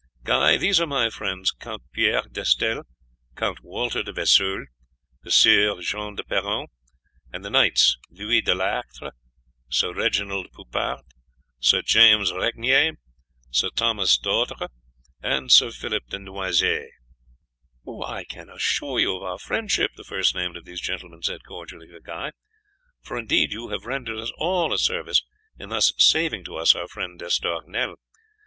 [0.23, 2.87] Guy, these are my friends Count Pierre d'Estelle,
[3.35, 4.65] Count Walter de Vesoul,
[5.21, 6.65] the Sieur John de Perron,
[7.31, 9.11] and the Knights Louis de Lactre,
[9.69, 11.05] Sir Reginald Poupart,
[11.59, 12.93] Sir James Regnier,
[13.51, 14.69] Sir Thomas d'Autre,
[15.21, 16.89] and Sir Philip de Noisies."
[18.03, 21.85] "I can assure you of our friendship," the first named of these gentlemen said cordially
[21.89, 22.31] to Guy,
[23.03, 25.21] "for indeed you have rendered us all a service
[25.59, 27.97] in thus saving to us our friend D'Estournel.